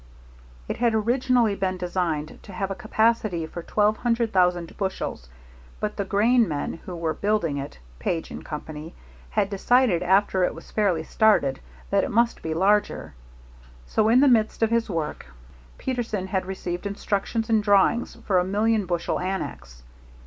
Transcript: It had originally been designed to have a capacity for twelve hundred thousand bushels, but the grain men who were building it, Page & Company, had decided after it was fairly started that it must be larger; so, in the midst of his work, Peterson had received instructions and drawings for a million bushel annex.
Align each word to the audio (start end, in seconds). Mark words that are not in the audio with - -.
It 0.67 0.77
had 0.77 0.95
originally 0.95 1.53
been 1.55 1.77
designed 1.77 2.39
to 2.41 2.51
have 2.53 2.71
a 2.71 2.81
capacity 2.81 3.45
for 3.45 3.61
twelve 3.61 3.97
hundred 3.97 4.33
thousand 4.33 4.75
bushels, 4.75 5.29
but 5.79 5.95
the 5.95 6.05
grain 6.05 6.47
men 6.47 6.73
who 6.85 6.95
were 6.95 7.13
building 7.13 7.57
it, 7.57 7.77
Page 7.99 8.33
& 8.43 8.43
Company, 8.43 8.95
had 9.29 9.51
decided 9.51 10.01
after 10.01 10.43
it 10.43 10.55
was 10.55 10.71
fairly 10.71 11.03
started 11.03 11.59
that 11.91 12.03
it 12.03 12.09
must 12.09 12.41
be 12.41 12.55
larger; 12.55 13.13
so, 13.85 14.09
in 14.09 14.21
the 14.21 14.27
midst 14.27 14.63
of 14.63 14.71
his 14.71 14.89
work, 14.89 15.27
Peterson 15.77 16.25
had 16.25 16.47
received 16.47 16.87
instructions 16.87 17.47
and 17.47 17.61
drawings 17.61 18.15
for 18.25 18.39
a 18.39 18.43
million 18.43 18.87
bushel 18.87 19.19
annex. 19.19 19.83